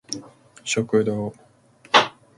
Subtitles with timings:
[0.65, 1.31] 食堂